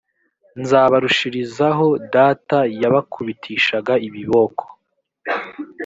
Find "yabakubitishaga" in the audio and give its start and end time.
2.81-3.93